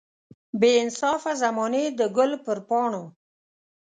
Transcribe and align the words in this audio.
بې 0.59 0.71
انصافه 0.83 1.31
زمانې 1.43 1.83
د 1.99 2.01
ګل 2.17 2.31
پر 2.45 2.57
پاڼو. 2.67 3.03